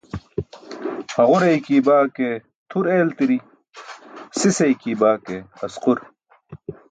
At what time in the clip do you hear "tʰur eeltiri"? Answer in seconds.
2.69-3.37